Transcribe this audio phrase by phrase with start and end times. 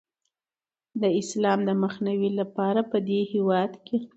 [1.01, 3.97] د اسلام د مخنیوي لپاره پدې هیواد کې